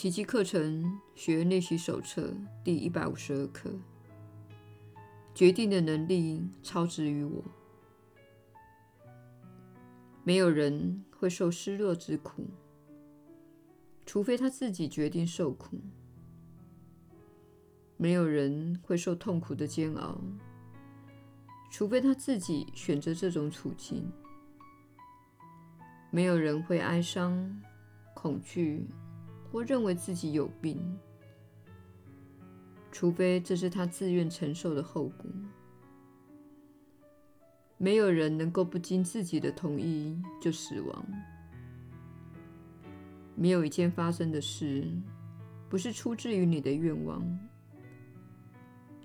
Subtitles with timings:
[0.00, 2.34] 奇迹课程学练习手册
[2.64, 3.70] 第一百五十二课：
[5.34, 7.44] 决定的能力超之于我。
[10.24, 12.46] 没有人会受失落之苦，
[14.06, 15.76] 除非他自己决定受苦；
[17.98, 20.18] 没有人会受痛苦的煎熬，
[21.70, 24.00] 除非他自己选择这种处境；
[26.10, 27.60] 没有人会哀伤、
[28.14, 28.88] 恐惧
[29.50, 30.78] 或认为自己有病，
[32.92, 35.30] 除非这是他自愿承受的后果。
[37.78, 41.06] 没有人能够不经自己的同意就死亡。
[43.34, 44.86] 没有一件发生的事
[45.68, 47.26] 不是出自于你的愿望。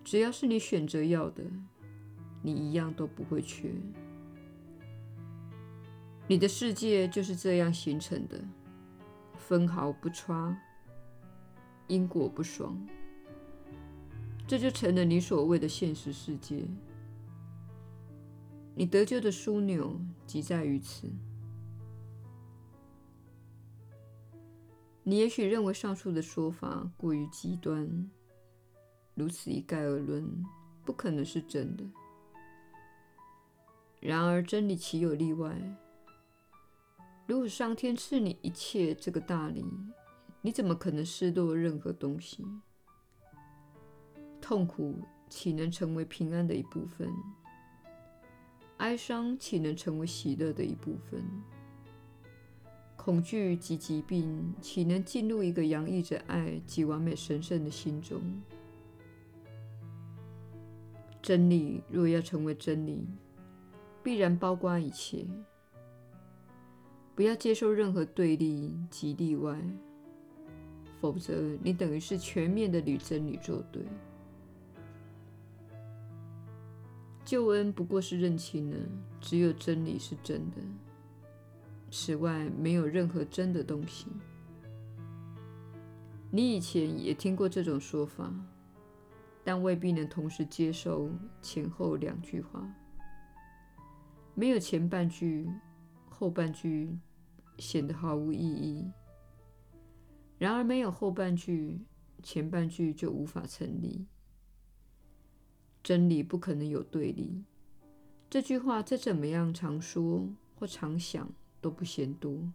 [0.03, 1.43] 只要是你选择要的，
[2.43, 3.71] 你一样都不会缺。
[6.27, 8.43] 你的世界就是这样形成的，
[9.47, 10.59] 分毫不差，
[11.85, 12.75] 因果不爽，
[14.47, 16.65] 这就成了你所谓的现实世界。
[18.73, 21.07] 你得救的枢纽即在于此。
[25.03, 28.09] 你也许认为上述的说法过于极端，
[29.13, 30.43] 如此一概而论，
[30.83, 31.83] 不可能是真的。
[33.99, 35.55] 然而，真理岂有例外？
[37.27, 39.65] 如果上天赐你一切这个大礼，
[40.41, 42.45] 你怎么可能失落任何东西？
[44.39, 47.11] 痛苦岂能成为平安的一部分？
[48.77, 51.23] 哀伤岂能成为喜乐的一部分？
[52.95, 58.21] 恐惧及疾病岂能进入一个洋溢着爱及完美神圣的心中？
[61.23, 63.03] 真理若要成为真理，
[64.03, 65.25] 必然包括一切。
[67.15, 69.57] 不要接受任何对立及例外，
[70.99, 73.81] 否则你等于是全面的与真理作对。
[77.23, 78.77] 救恩不过是认清了，
[79.21, 80.57] 只有真理是真的，
[81.89, 84.07] 此外没有任何真的东西。
[86.29, 88.29] 你以前也听过这种说法，
[89.43, 91.09] 但未必能同时接受
[91.41, 92.61] 前后两句话。
[94.33, 95.49] 没有前半句，
[96.09, 96.95] 后半句
[97.57, 98.91] 显得毫无意义；
[100.37, 101.81] 然而没有后半句，
[102.21, 104.05] 前半句就无法成立。
[105.83, 107.43] 真理不可能有对立。
[108.29, 112.51] 这句话再怎么样常说或常想都不嫌多。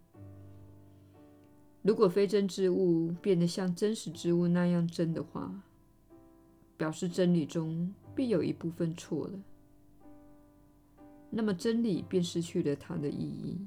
[1.83, 5.62] 如果非真之物变得像真实之物那样真的话，
[6.77, 9.41] 表示真理中必有一部分错了。
[11.31, 13.66] 那么真理便失去了它的意义。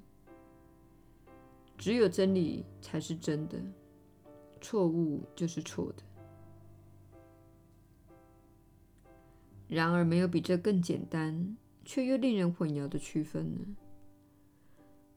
[1.78, 3.59] 只有真理才是真的，
[4.61, 6.03] 错误就是错的。
[9.67, 13.66] 然而，没有比这更简单却又令人混淆的区分了。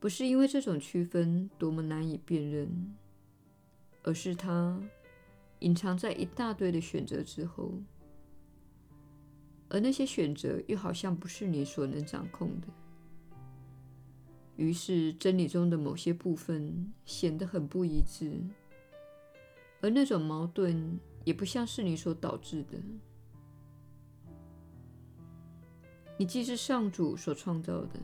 [0.00, 2.94] 不是因为这种区分多么难以辨认，
[4.02, 4.80] 而是它
[5.60, 7.72] 隐藏在一大堆的选择之后，
[9.68, 12.68] 而那些选择又好像不是你所能掌控的。
[14.56, 18.40] 于是，真理中的某些部分显得很不一致，
[19.82, 22.78] 而那种矛盾也不像是你所导致的。
[26.18, 28.00] 你既是上主所创造的，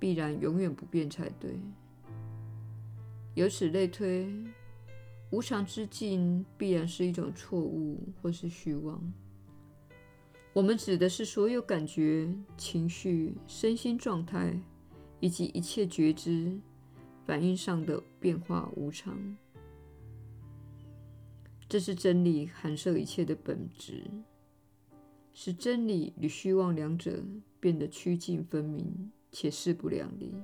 [0.00, 1.56] 必然永远不变才对。
[3.34, 4.28] 由此类推，
[5.30, 9.00] 无常之境必然是一种错误或是虚妄。
[10.52, 12.28] 我们指的是所有感觉、
[12.58, 14.60] 情绪、身心状态
[15.22, 16.58] 以及一切觉知
[17.24, 19.16] 反应上的变化无常。
[21.68, 24.02] 这是真理含摄一切的本质。
[25.32, 27.22] 使真理与虚妄两者
[27.60, 30.34] 变得趋近分明且势不两立。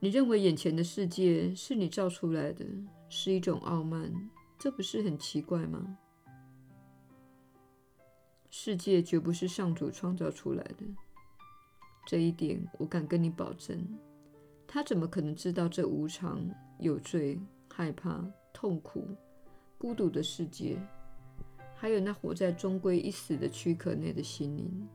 [0.00, 2.66] 你认为眼前的世界是你造出来的，
[3.08, 4.12] 是一种傲慢，
[4.58, 5.96] 这不是很奇怪吗？
[8.54, 10.84] 世界绝不是上主创造出来的，
[12.06, 13.82] 这一点我敢跟你保证。
[14.68, 16.38] 他怎么可能知道这无常、
[16.78, 17.40] 有罪、
[17.72, 18.22] 害怕、
[18.52, 19.08] 痛苦？
[19.78, 20.78] 孤独的世界，
[21.74, 24.86] 还有那活在终归一死的躯壳内的心灵。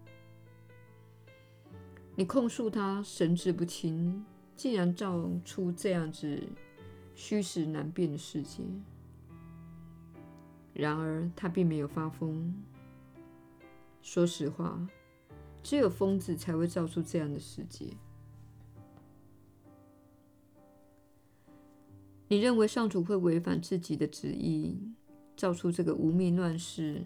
[2.16, 4.24] 你控诉他神志不清，
[4.56, 6.44] 竟然造出这样子
[7.16, 8.64] 虚实难辨的世界。
[10.74, 12.54] 然而他并没有发疯。
[14.08, 14.88] 说实话，
[15.62, 17.88] 只有疯子才会造出这样的世界。
[22.30, 24.80] 你认为上主会违反自己的旨意，
[25.36, 27.04] 造出这个无名乱世，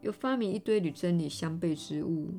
[0.00, 2.30] 又发明一堆与真理相悖之物，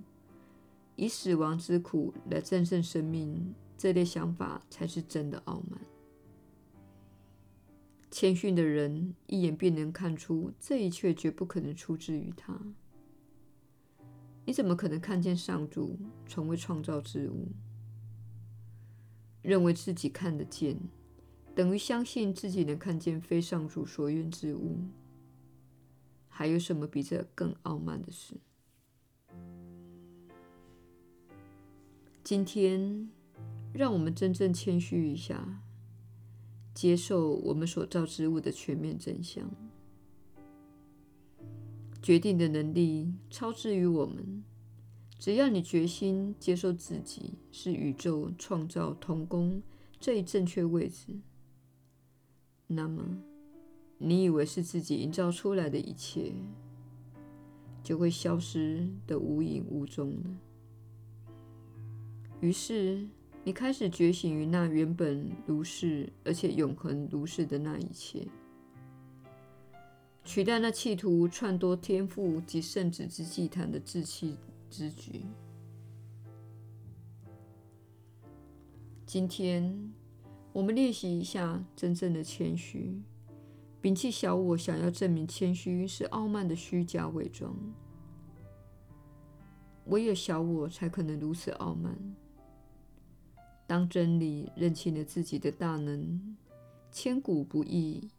[0.95, 3.53] 以死亡之苦来战胜生命？
[3.77, 5.79] 这类想法才是真的傲慢。
[8.09, 12.59] 谦逊的人一眼便能看出，这一切绝不可能出自于他。
[14.45, 15.97] 你怎么可能看见上主
[16.27, 17.47] 从未创造之物？
[19.41, 20.79] 认为自己看得见，
[21.53, 24.79] 等于相信自己能看见非上主所愿之物。
[26.27, 28.35] 还有什么比这更傲慢的事？
[32.23, 33.09] 今天，
[33.73, 35.61] 让我们真正谦虚一下。
[36.73, 39.49] 接受我们所造之物的全面真相，
[42.05, 44.43] 决定的能力超之于我们。
[45.17, 49.59] 只要你决心接受自己是宇宙创造同工
[49.99, 51.19] 这一正确位置，
[52.67, 53.17] 那么
[53.97, 56.31] 你以为是自己营造出来的一切，
[57.81, 60.37] 就会消失的无影无踪了。
[62.39, 63.07] 于是。
[63.47, 68.27] 你开始觉醒于那原本如是，而且永恒如是的那一切，
[70.25, 74.35] 取代那企图篡夺天父及圣子之祭坛的自欺
[74.71, 75.23] 之举。
[79.05, 79.93] 今天，
[80.51, 82.99] 我们练习一下真正的谦虚，
[83.81, 87.55] 摒弃小我想要证明谦虚是傲慢的虚假伪装。
[89.85, 91.95] 唯有小我才可能如此傲慢。
[93.67, 96.35] 当真理认清了自己的大能，
[96.91, 98.09] 千古不易，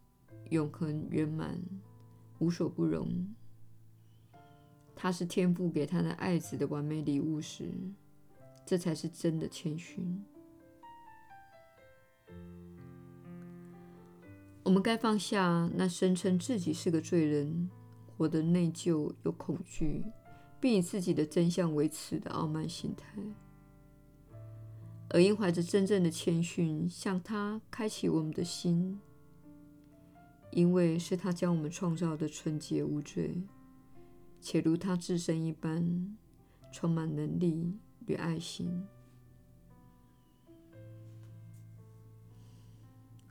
[0.51, 1.61] 永恒圆满，
[2.39, 3.35] 无所不容，
[4.95, 7.73] 他是天父给他的爱子的完美礼物时，
[8.65, 10.25] 这才是真的谦逊。
[14.63, 17.71] 我们该放下那声称自己是个罪人、
[18.17, 20.05] 活得内疚又恐惧，
[20.61, 23.23] 并以自己的真相为耻的傲慢心态。
[25.11, 29.01] 而应怀着真正的谦逊，向他开启我们的心，
[30.57, 33.43] 因为是他将我们创造的纯洁无罪，
[34.41, 36.17] 且如他自身一般，
[36.73, 37.75] 充满能力
[38.07, 38.83] 与爱心。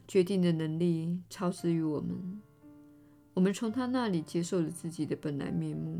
[0.07, 2.39] 决定的能力超之于我们，
[3.33, 5.99] 我们从他那里接受了自己的本来面目，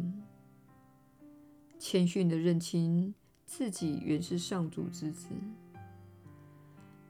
[1.79, 3.15] 谦逊地认清
[3.47, 5.29] 自己原是上主之子。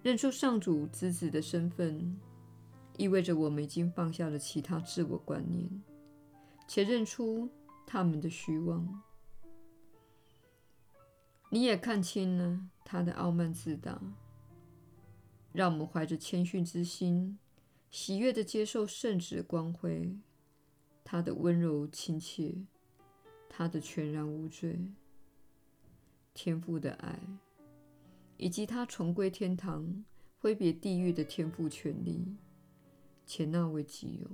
[0.02, 2.16] 认出上主之子的身份，
[2.97, 5.69] 意味着我们已经放下了其他自我观念，
[6.68, 7.50] 且认出
[7.86, 9.01] 他们的虚妄。
[11.50, 14.01] 你也看清了他的傲慢自大。
[15.53, 17.39] 让我们怀着谦逊之心，
[17.89, 20.18] 喜悦地接受圣子光辉，
[21.03, 22.53] 他的温柔亲切，
[23.47, 24.92] 他的全然无罪，
[26.33, 27.18] 天父的爱。
[28.36, 30.03] 以及他重归天堂、
[30.39, 32.36] 挥别地狱的天赋权利，
[33.25, 34.30] 且纳为己有。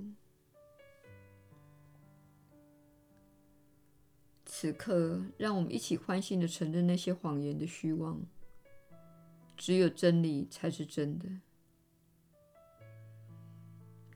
[4.44, 8.20] 此刻，让我们一起欢欣的承认那些谎言的虚妄。
[9.56, 11.28] 只有真理才是真的。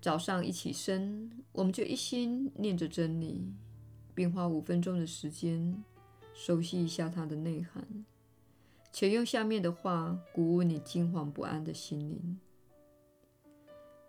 [0.01, 3.53] 早上一起身，我们就一心念着真理，
[4.15, 5.83] 并花五分钟的时间
[6.35, 8.05] 熟悉一下它的内涵。
[8.93, 12.39] 且用下面的话鼓舞你惊惶不安的心灵。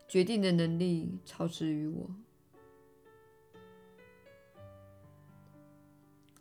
[0.08, 2.10] 决定的能力超之于我。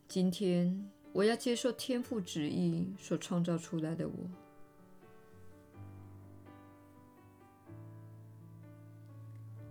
[0.06, 4.14] 今天我要接受天赋旨意所创造出来的我，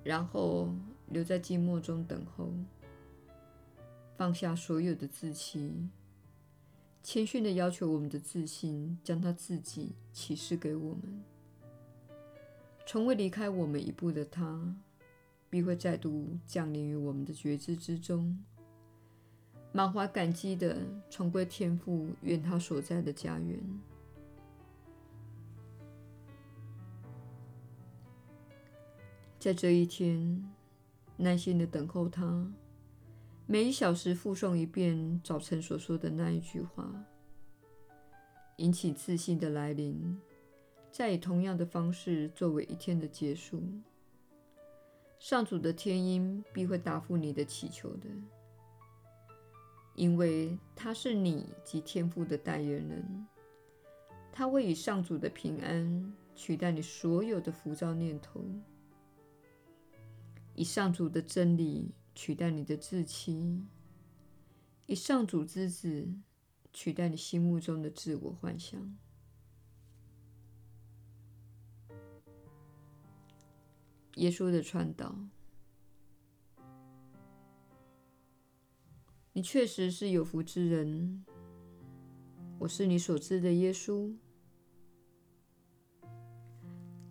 [0.04, 0.70] 然后
[1.08, 2.52] 留在寂寞中等候，
[4.18, 5.90] 放下所有的自欺。
[7.02, 11.24] 谦逊的要求我们的自信，将他自己启示给我们。
[12.86, 14.76] 从未离开我们一步的他，
[15.50, 18.38] 必会再度降临于我们的觉知之中，
[19.72, 23.60] 满怀感激地重归天父愿他所在的家园。
[29.40, 30.48] 在这一天，
[31.18, 32.52] 耐心地等候他。
[33.48, 36.92] 每一小时复诵一遍早晨所说的那一句话，
[38.58, 40.20] 引起自信的来临，
[40.96, 43.62] 再以同样的方式作为一天的结束。
[45.20, 48.08] 上主的天音必会答复你的祈求的，
[49.94, 53.28] 因为他是你及天父的代言人，
[54.32, 58.46] 他会以上主的平安取代你所有的浮躁念头，
[60.54, 63.62] 以上主的真理取代你的自欺，
[64.86, 66.08] 以上主之子
[66.72, 68.98] 取代你心目中的自我幻想。
[74.16, 75.14] 耶稣的传导，
[79.34, 81.26] 你确实是有福之人。
[82.60, 84.16] 我是你所知的耶稣。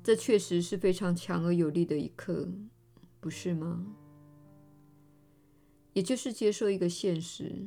[0.02, 2.48] 这确实是非常强而有力的一刻，
[3.20, 3.86] 不是吗？
[5.92, 7.66] 也就是接受一个现实：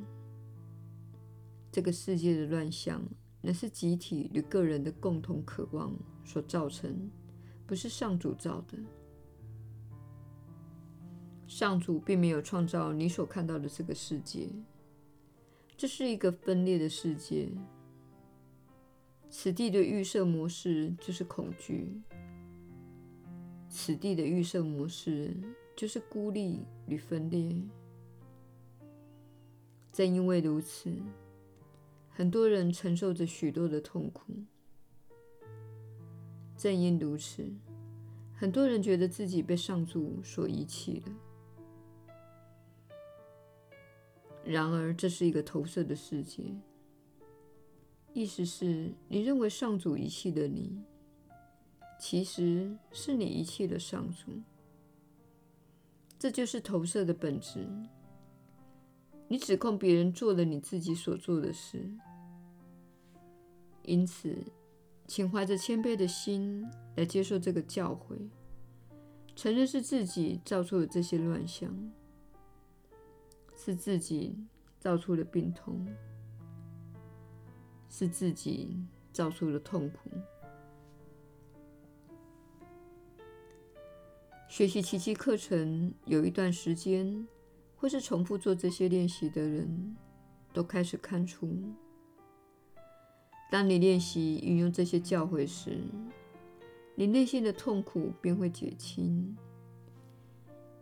[1.72, 3.04] 这个世界的乱象，
[3.42, 7.10] 乃是集体与个人的共同渴望所造成，
[7.68, 8.78] 不是上主造的。
[11.48, 14.50] 上主并没有创造你所看到的这个世界，
[15.78, 17.50] 这是一个分裂的世界。
[19.30, 22.02] 此地的预设模式就是恐惧，
[23.70, 25.36] 此地的预设模式
[25.76, 27.56] 就是孤立与分裂。
[29.92, 30.94] 正因为如此，
[32.10, 34.34] 很多人承受着许多的痛苦。
[36.58, 37.46] 正因如此，
[38.34, 41.12] 很多人觉得自己被上主所遗弃了。
[44.50, 46.42] 然而，这是一个投射的世界，
[48.14, 50.82] 意思是你认为上主遗弃的你，
[52.00, 54.32] 其实是你遗弃了上主。
[56.18, 57.68] 这就是投射的本质。
[59.28, 61.86] 你指控别人做了你自己所做的事，
[63.84, 64.34] 因此，
[65.06, 68.30] 请怀着谦卑的心来接受这个教诲，
[69.36, 71.70] 承认是自己造出了这些乱象。
[73.68, 74.34] 是自己
[74.80, 75.86] 造出了病痛，
[77.90, 78.82] 是自己
[79.12, 80.10] 造出了痛苦。
[84.48, 87.28] 学习奇迹课程有一段时间，
[87.76, 89.98] 或是重复做这些练习的人，
[90.54, 91.54] 都开始看出，
[93.52, 95.78] 当你练习运用这些教诲时，
[96.96, 99.36] 你内心的痛苦便会减轻。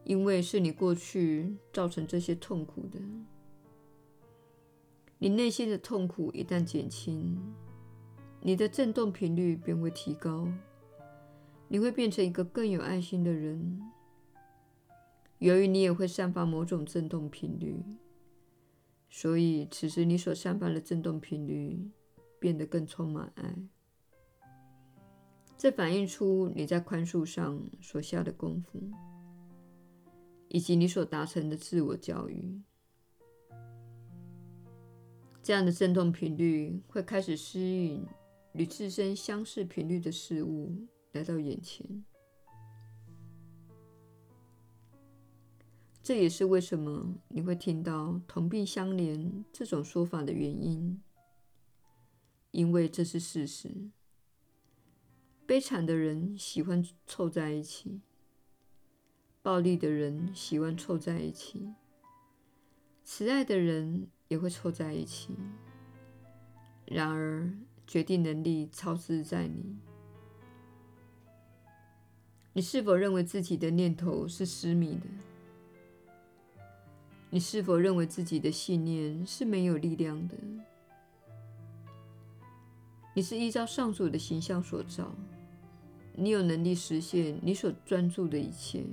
[0.05, 2.99] 因为是你过去造成这些痛苦的，
[5.17, 7.35] 你内心的痛苦一旦减轻，
[8.39, 10.47] 你的振动频率便会提高，
[11.67, 13.81] 你会变成一个更有爱心的人。
[15.39, 17.83] 由于你也会散发某种振动频率，
[19.09, 21.89] 所以此时你所散发的振动频率
[22.39, 23.55] 变得更充满爱。
[25.57, 28.79] 这反映出你在宽恕上所下的功夫。
[30.55, 32.61] 以及你所达成的自我教育，
[35.43, 38.05] 这样的振动频率会开始吸引
[38.53, 42.05] 与自身相似频率的事物来到眼前。
[46.01, 51.01] 这也是为什么你会听到“同病相怜”这种说法的原因，
[52.51, 53.89] 因为这是事实。
[55.45, 57.99] 悲惨的人喜欢凑在一起。
[59.45, 61.71] 暴力的人喜欢凑在一起，
[63.03, 65.35] 慈爱的人也会凑在一起。
[66.87, 67.53] 然而，
[67.85, 69.77] 决定能力超支在你。
[72.53, 75.05] 你是否认为自己的念头是失迷的？
[77.29, 80.35] 你是否认为自己的信念是没有力量的？
[83.13, 85.13] 你是依照上主的形象所造，
[86.15, 88.83] 你有能力实现你所专注的一切。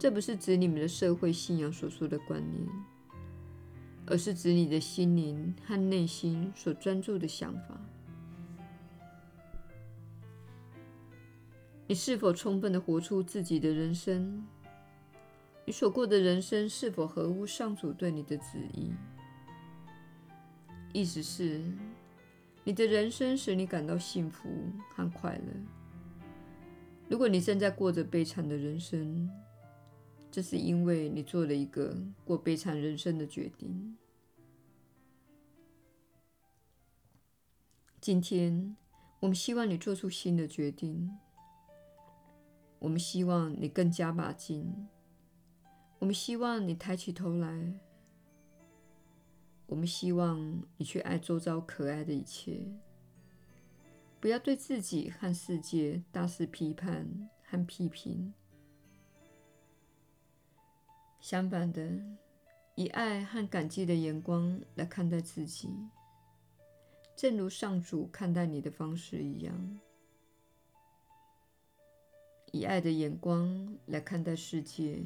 [0.00, 2.66] 这不是指你们的社会信仰所说的观念，
[4.06, 7.78] 而是指你的心灵和内心所专注的想法。
[11.86, 14.42] 你是否充分地活出自己的人生？
[15.66, 18.90] 你所过的人生是否合乎上主对你的旨意？
[20.94, 21.60] 意思是，
[22.64, 24.48] 你的人生使你感到幸福
[24.94, 25.52] 和快乐。
[27.06, 29.28] 如果你正在过着悲惨的人生，
[30.30, 33.96] 这是因为你做了一个过悲惨人生的决定。
[38.00, 38.76] 今天，
[39.18, 41.10] 我们希望你做出新的决定。
[42.78, 44.88] 我们希望你更加把劲。
[45.98, 47.74] 我们希望你抬起头来。
[49.66, 52.66] 我们希望你去爱周遭可爱的一切，
[54.18, 58.32] 不要对自己和世界大肆批判和批评。
[61.20, 61.88] 相反的，
[62.74, 65.68] 以爱和感激的眼光来看待自己，
[67.14, 69.80] 正如上主看待你的方式一样。
[72.52, 75.04] 以爱的眼光来看待世界，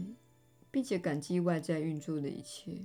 [0.71, 2.81] 并且感激外在运作的一切。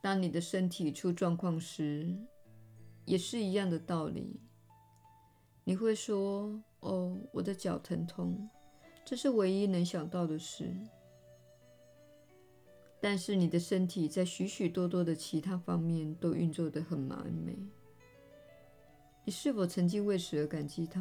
[0.00, 2.16] 当你的身体出状况时，
[3.04, 4.40] 也是一样的道理。
[5.64, 8.48] 你会说：“哦，我的脚疼痛，
[9.08, 10.70] 这是唯一能想到的事。”
[13.00, 17.56] 但是你的身体在许许多多的其他方面都运作得很完美。
[19.24, 21.00] 你是否曾经为此而感激它？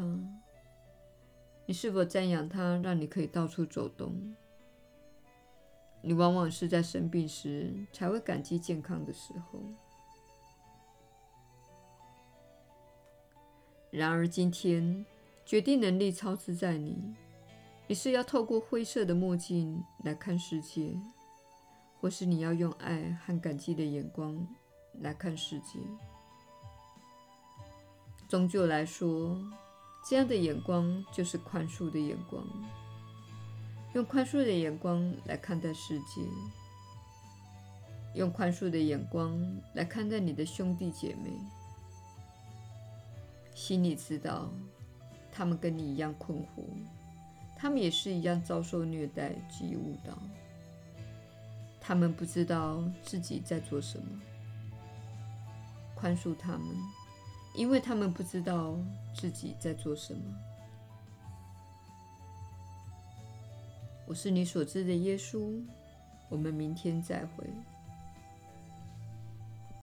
[1.66, 4.34] 你是否赞扬它，让你可以到处走动？
[6.02, 9.60] 你往往是在生病时才会感激健康的时候。
[13.92, 15.06] 然而，今天
[15.46, 17.16] 决定能力操之在你。
[17.88, 20.96] 你是要透过灰色的墨镜来看世界。
[22.00, 24.48] 或是你要用爱和感激的眼光
[25.02, 25.80] 来看世界。
[28.30, 29.36] 终究来说，
[30.08, 32.46] 这样的眼光就是宽恕的眼光。
[33.96, 36.22] 用宽恕的眼光来看待世界，
[38.14, 39.36] 用宽恕的眼光
[39.74, 41.32] 来看待你的兄弟姐妹。
[43.56, 44.52] 心里知道，
[45.32, 46.64] 他们跟你一样困惑，
[47.60, 50.16] 他们也是一样遭受虐待及误导。
[51.82, 54.06] 他们不知道自己在做什么，
[55.96, 56.62] 宽恕他们，
[57.56, 58.76] 因为他们不知道
[59.16, 60.22] 自己在做什么。
[64.06, 65.60] 我是你所知的耶稣，
[66.30, 67.46] 我们明天再会。